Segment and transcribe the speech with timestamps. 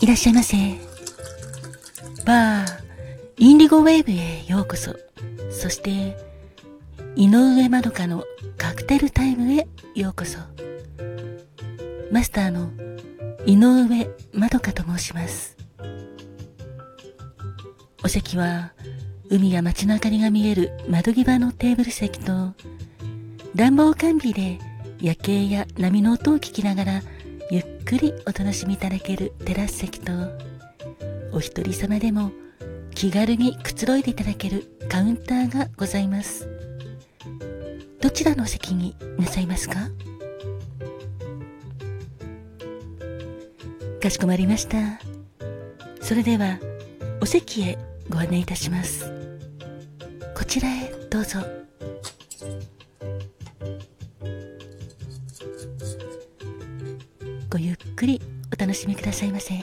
[0.00, 0.56] いらっしゃいませ。
[2.24, 2.66] バー、
[3.36, 4.94] インディゴウェーブへようこそ。
[5.50, 6.16] そして、
[7.16, 8.24] 井上まどかの
[8.56, 9.66] カクテルタイムへ
[9.96, 10.38] ようこそ。
[12.12, 12.70] マスターの
[13.44, 15.56] 井上まどかと申します。
[18.04, 18.72] お席は、
[19.30, 22.54] 海や街の明かりが見える窓際のテーブル席と、
[23.56, 24.60] 暖房完備で
[25.00, 27.02] 夜景や波の音を聞きながら
[27.88, 30.12] くりお楽しみいただけるテラス席と、
[31.32, 32.32] お一人様でも
[32.94, 36.46] 気軽にくつろいでいただけるカウンターがございます。
[38.02, 39.88] どちらの席になさいますか？
[44.02, 45.00] かしこまりました。
[46.02, 46.58] それでは、
[47.22, 47.78] お席へ
[48.10, 49.10] ご案内いたします。
[50.36, 51.38] こちらへどうぞ。
[57.50, 58.20] ごゆっくり
[58.52, 59.54] お楽しみくださいませ。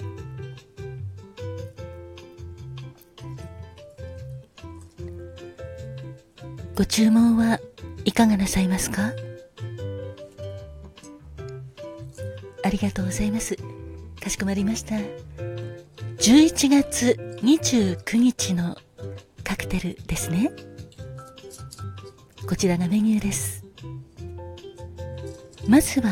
[6.76, 7.60] ご注文は
[8.04, 9.14] いかがなさいますか？
[12.64, 13.56] ありがとうございます。
[14.20, 14.96] かしこまりました。
[16.18, 18.76] 11月29日の
[19.44, 20.52] カクテルですね。
[22.50, 23.64] こちらがメニューです。
[25.68, 26.10] まずは、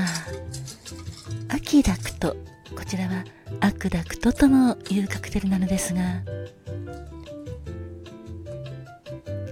[1.73, 2.35] キダクト。
[2.77, 3.25] こちらは
[3.59, 6.21] アクダクトともいうカクテルなのですが、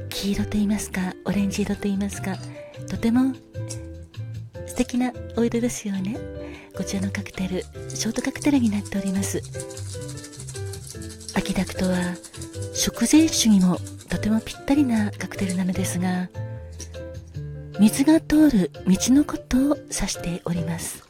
[0.07, 2.37] 黄色と言いますか、オレンジ色と言いますか、
[2.87, 3.33] とても
[4.67, 6.15] 素敵なお色ですよね。
[6.77, 9.41] こちらのカクテル、ショートカクテルになっております。
[11.33, 12.13] アキダクトは
[12.75, 16.29] 食前酒にもとてもぴったりなカクテルなのですが、
[17.79, 21.03] 水が通る道のことを指しております。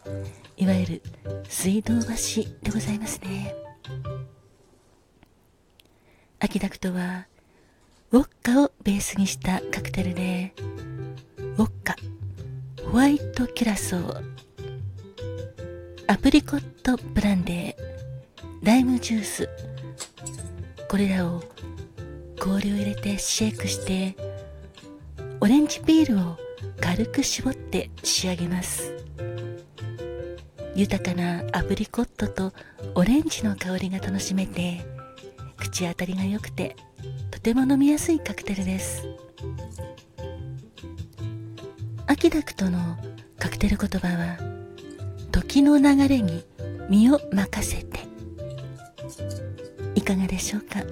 [0.62, 1.02] いわゆる
[1.50, 3.56] 水道橋でございますね。
[6.40, 7.26] アキダクトは
[8.12, 10.54] ウォッカをベースにしたカクテルで、
[11.58, 11.96] ウォッカ、
[12.92, 14.24] ホワイトキュラソー、
[16.06, 19.50] アプリコットブランデー、ライムジュース、
[20.88, 21.42] これらを
[22.40, 24.16] 氷を入れてシェイクして、
[25.40, 26.38] オレンジピールを
[26.80, 29.01] 軽く絞って仕上げます。
[30.76, 32.54] 豊かなアプリコットと
[32.96, 34.86] オレンジの香りが楽しめて、
[35.58, 36.76] 口当たりが良くて
[37.30, 39.06] とても飲みやすいカクテルです。
[42.08, 42.98] アキダクトの
[43.38, 44.38] カクテル言葉は
[45.32, 46.44] 時の流れに
[46.90, 48.00] 身を任せて。
[49.94, 50.84] いかがでしょうか？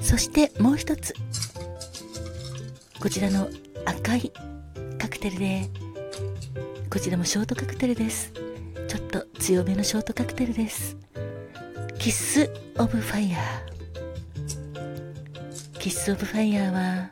[0.00, 1.14] そしてもう一つ。
[3.00, 3.48] こちらの
[3.84, 4.32] 赤い
[4.98, 5.70] カクテルで
[6.90, 8.32] こちらもショートカクテルです。
[8.88, 10.96] ちょっと強めのショートカクテルです。
[11.98, 13.42] キス・オブ・ファイヤー。
[15.78, 17.10] キス・オブ・ファイヤーは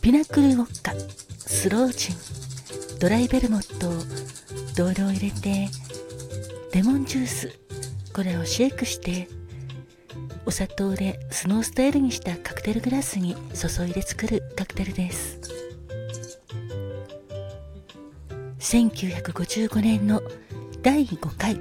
[0.00, 0.92] ピナクル・ウォッカ
[1.38, 2.16] スロージン
[2.98, 3.92] ドライベルモットを
[4.76, 5.68] 同量入れて
[6.74, 7.58] レモンジュース
[8.12, 9.28] これをシェイクして
[10.44, 15.41] お砂糖でスノースタイルにしたカクテルグラスに注いで作るカクテルです。
[18.72, 20.22] 1955年の
[20.80, 21.60] 第5回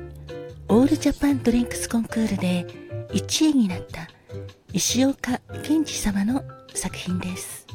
[0.70, 2.66] オールジャパンドリンクスコンクールで
[3.10, 4.08] 1位になった
[4.72, 6.42] 石岡健二様の
[6.74, 7.68] 作品です。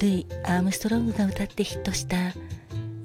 [0.00, 2.16] ルイ・アームストロングが歌ってヒットした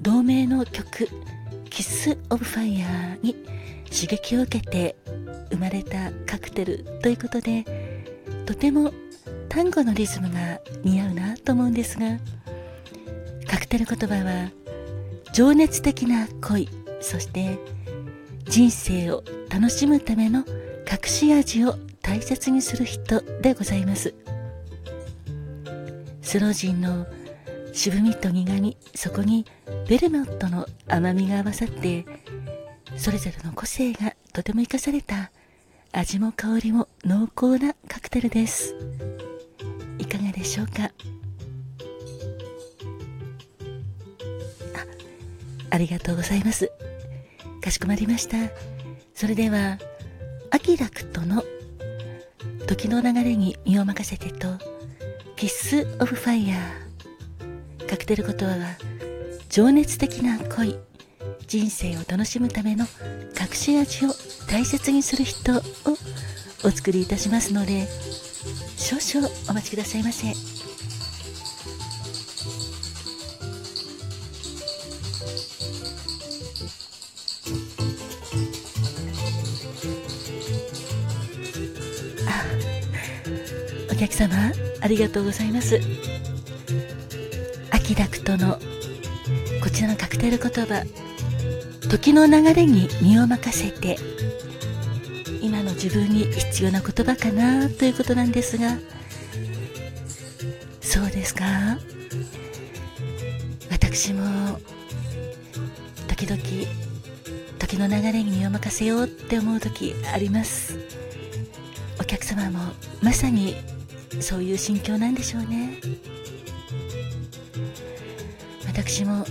[0.00, 1.06] 同名の曲
[1.68, 3.34] 「キス・オブ・ファイヤー」に
[3.92, 4.96] 刺激を受けて
[5.50, 8.06] 生まれたカクテルということで
[8.46, 8.90] とても
[9.50, 12.16] 単語のリズムが似合うなと思うんですが
[13.48, 14.50] カクテル言葉は
[15.32, 16.68] 情熱的な恋
[17.00, 17.58] そして
[18.44, 20.44] 人生を楽しむための
[20.90, 24.14] 隠し味を大切にする人でございます。
[26.22, 27.06] スロージンの
[27.72, 29.46] 渋みと苦みそこに
[29.88, 32.04] ベルモットの甘みが合わさって
[32.96, 35.30] それぞれの個性がとても生かされた
[35.92, 38.74] 味も香りも濃厚なカクテルです。
[39.98, 40.90] いかがでしょうか？
[45.78, 46.72] ありがとうございます。
[47.62, 48.36] かしこまりました。
[49.14, 49.78] それでは、
[50.50, 51.44] アキラクトの
[52.66, 54.48] 時の流れに身を任せてと、
[55.36, 57.86] キス・オブ・ファイヤー。
[57.86, 58.76] カクテル言葉は、
[59.50, 60.76] 情熱的な恋、
[61.46, 62.84] 人生を楽しむための
[63.40, 64.08] 隠し味を
[64.50, 65.62] 大切にする人を
[66.64, 67.86] お作りいたしますので、
[68.76, 70.57] 少々お待ちくださいませ。
[83.90, 85.80] お客様ありがとうございます。
[87.70, 88.58] アキダクトの
[89.62, 90.84] こちらのカクテル言葉
[91.88, 93.96] 時の流れに身を任せて
[95.40, 98.78] 今の自分に必要な言葉かなということなんですが
[100.80, 101.78] そうですか？
[103.70, 104.58] 私も
[106.08, 106.42] 時々
[107.58, 110.78] 時の流れに身を任せようって思う時あります。
[112.08, 112.72] 客様も
[113.02, 113.54] まさに
[114.20, 115.78] そういう心境なんでしょうね。
[118.66, 119.26] 私も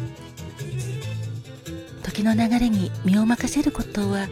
[2.03, 4.27] 時の流れに身を任せることは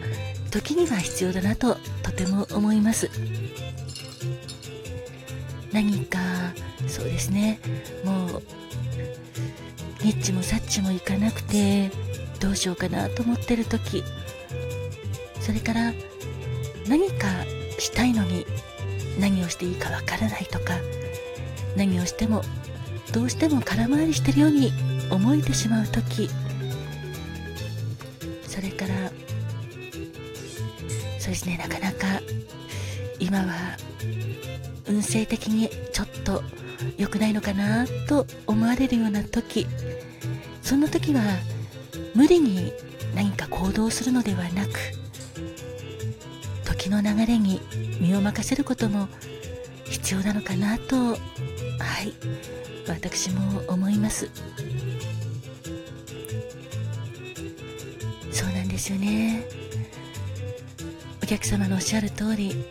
[0.50, 3.10] 時には必要だなととても思います。
[5.72, 6.18] 何か
[6.86, 7.58] そうですね。
[8.04, 8.42] もう
[10.04, 11.90] ニッチもサッチもいかなくて
[12.38, 14.04] どうしようかなと思ってる時。
[15.40, 15.92] それから
[16.88, 17.26] 何か
[17.78, 18.46] したいのに
[19.18, 20.74] 何をしていいかわからないとか
[21.76, 22.42] 何をしても
[23.12, 24.72] どうしても空回りしてるように
[25.10, 26.28] 思えてしまう時
[28.46, 28.94] それから
[31.18, 32.20] そうですねなかなか
[33.18, 33.76] 今は
[34.88, 36.42] 運勢的にちょっと
[36.96, 39.66] 良くないのかなと思われるような時
[40.62, 41.22] そんな時は
[42.14, 42.72] 無理に
[43.14, 44.95] 何か行動するのではなく
[47.02, 47.60] の流れに
[48.00, 49.08] 身を任せることも
[49.84, 52.14] 必要なのかなとはい
[52.88, 54.30] 私も思います。
[58.30, 59.44] そうなんですよね。
[61.22, 62.64] お客様のおっしゃる通り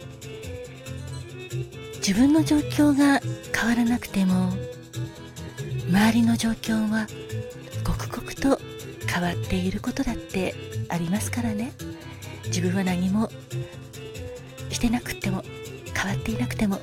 [1.98, 3.20] 自分の状況が
[3.54, 4.54] 変わらなくても
[5.90, 7.08] 周りの状況は
[7.84, 8.62] 刻々と
[9.08, 10.56] 変わっていることだって
[10.90, 11.74] ありますからね。
[12.46, 13.30] 自分は何も
[14.76, 15.42] してなくても
[15.94, 16.82] 変わっていなくても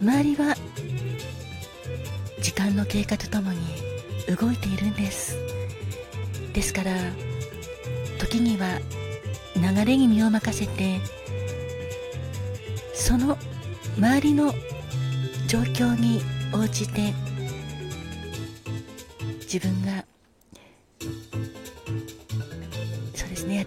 [0.00, 0.54] 周りは
[2.40, 3.58] 時間の経過とともに
[4.36, 5.36] 動いているんです。
[6.52, 6.92] ですから
[8.18, 8.78] 時には
[9.56, 11.00] 流れに身を任せて
[12.94, 13.36] その
[13.98, 14.52] 周りの
[15.48, 16.22] 状況に
[16.52, 17.12] 応じて
[19.40, 20.04] 自分が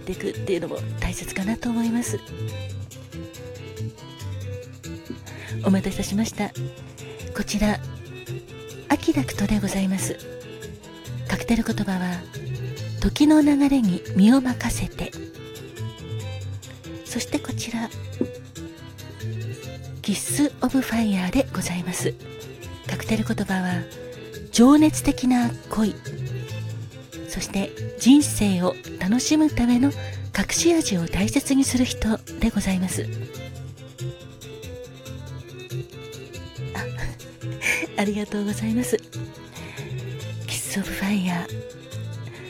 [0.06, 2.20] っていくっていうのも大切かなと思います。
[5.66, 6.52] お待たせしました。
[7.36, 7.80] こちら
[8.88, 10.16] アキダクトでございます。
[11.28, 12.22] カクテル言葉は
[13.02, 15.12] 時の流れに身を任せて。
[17.04, 17.90] そしてこちら
[20.04, 22.14] キッス・オブ・ファイヤーでございます。
[22.88, 23.82] カクテル言葉は
[24.52, 25.96] 情熱的な恋。
[27.36, 29.92] そして人生を楽しむための
[30.38, 33.06] 隠し味を大切にする人でございます。
[36.74, 38.98] あ ありがとうございます。
[40.48, 41.46] キス・オブ・ファイヤ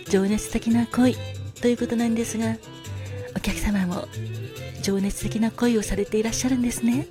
[0.06, 0.12] ー。
[0.12, 1.18] 情熱的な恋
[1.60, 2.56] ということなんですが
[3.36, 4.08] お客様も
[4.84, 7.08] 情熱的な恋をされていらっしゃるんですね。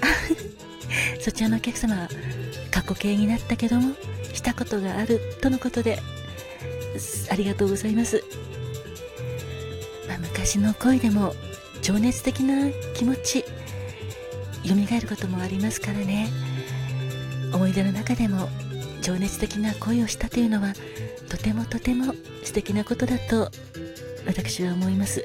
[1.20, 2.10] そちらのお客様は
[2.70, 3.96] 過去形になったけども
[4.56, 6.00] ことがあるとのことで
[7.30, 8.24] ありがとうございます、
[10.08, 11.34] まあ、昔の恋でも
[11.82, 13.44] 情熱的な気持ち
[14.64, 16.28] 蘇ることもありますからね。
[17.52, 18.48] 思い出の中でも
[19.00, 20.72] 情熱的な恋をしたというのは
[21.28, 23.50] とてもとても素敵なことだと
[24.26, 25.24] 私は思います。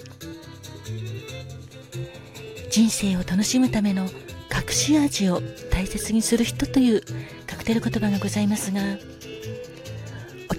[2.70, 7.02] 人生を楽しむための隠し味を大切にする人という
[7.46, 8.82] カクテル言葉がございますが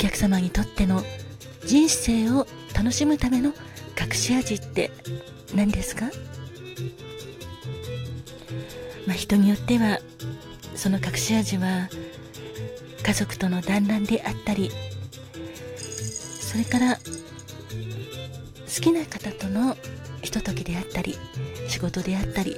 [0.03, 1.05] 客様にとっての
[1.65, 3.53] 人生を楽しむための
[3.97, 4.91] 隠し味って
[5.55, 6.07] 何ですか、
[9.07, 10.01] まあ、人によっては
[10.75, 11.89] その隠し味は
[13.07, 14.73] 家族との団らんであったり
[15.77, 17.01] それから好
[18.81, 19.77] きな方との
[20.21, 21.17] ひとときであったり
[21.69, 22.57] 仕事であったり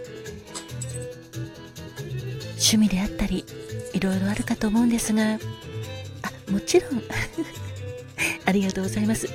[2.52, 3.44] 趣味であったり
[3.92, 5.38] いろいろあるかと思うんですが
[6.54, 7.02] もちろん。
[8.46, 9.28] ありがとうございます。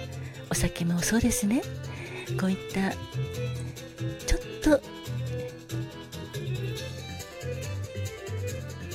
[0.50, 1.62] お酒もそうですね。
[2.40, 2.92] こういった
[4.26, 4.82] ちょっと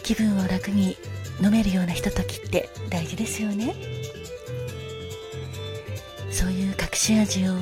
[0.02, 0.97] 気分を楽に
[1.43, 3.75] 飲めるようなひとときって大事ですよね。
[6.31, 7.52] そういう隠し味を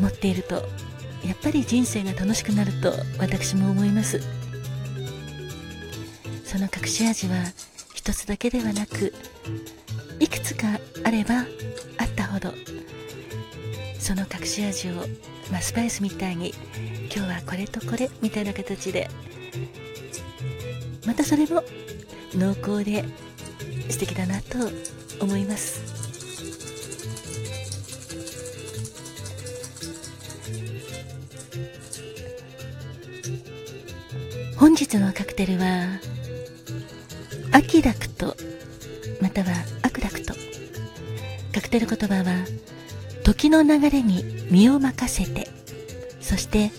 [0.00, 0.66] 持っていると
[1.26, 4.22] やっぱり人生が楽しくなると私も思います。
[6.46, 7.44] その隠し味は
[8.10, 9.14] 一つだけではなく
[10.18, 10.66] いくつか
[11.04, 12.52] あればあったほど
[14.00, 14.94] その隠し味を
[15.52, 16.52] まあ、スパイスみたいに
[17.14, 19.08] 今日はこれとこれみたいな形で
[21.06, 21.62] またそれも
[22.34, 23.04] 濃厚で
[23.88, 24.58] 素敵だなと
[25.20, 25.80] 思います。
[34.56, 36.09] 本日のカクテルは
[37.52, 38.36] アキラクト。
[39.20, 39.48] または
[39.82, 40.34] アクラクト。
[41.52, 42.44] カクテル言葉は
[43.24, 45.48] 時の流れに身を任せて。
[46.20, 46.70] そして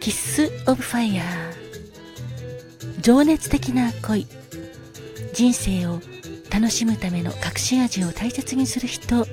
[0.00, 4.26] キッス・オブ・ファイヤー情熱的な恋。
[5.34, 6.00] 人生を
[6.50, 9.26] 楽しむための隠し味を大切にする人を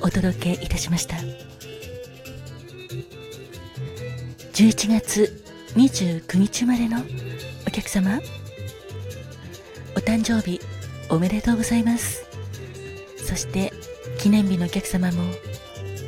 [0.00, 1.16] お届けいたしました。
[4.52, 5.44] 11月
[5.76, 6.98] 29日までの
[7.66, 8.20] お客様。
[10.12, 10.60] 誕生日
[11.08, 12.26] おめでとうございます。
[13.16, 13.72] そして
[14.18, 15.22] 記念日のお客様も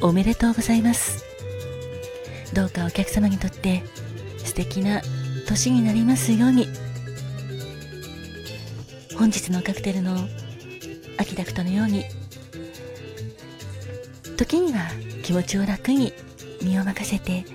[0.02, 1.24] おめでとうございます。
[2.52, 3.82] どうかお客様にとって
[4.44, 5.00] 素敵な
[5.48, 6.68] 年になりますように。
[9.16, 10.28] 本日のカクテルの
[11.16, 12.04] アキダクトのように
[14.36, 14.80] 時には
[15.22, 16.12] 気持ちを楽に
[16.62, 17.46] 身を任せて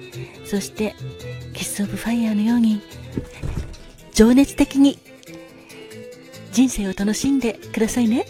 [0.45, 0.95] そして
[1.53, 2.81] キス・オブ・ファイヤーのように
[4.13, 4.97] 情熱的に
[6.51, 8.25] 人生を楽しんでくださいね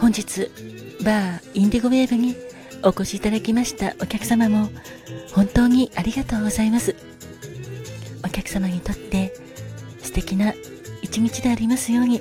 [0.00, 0.50] 本日
[1.04, 2.36] バーインディゴウェーブに
[2.82, 4.70] お越しいただきましたお客様も
[5.34, 6.96] 本当にありがとうございます
[8.24, 9.34] お客様にとって
[10.02, 10.54] 素敵な
[11.02, 12.20] 一日でありますように。